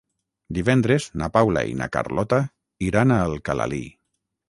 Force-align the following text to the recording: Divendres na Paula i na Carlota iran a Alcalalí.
Divendres 0.57 1.05
na 1.23 1.29
Paula 1.35 1.63
i 1.73 1.77
na 1.83 1.91
Carlota 1.99 2.43
iran 2.91 3.19
a 3.19 3.23
Alcalalí. 3.31 3.87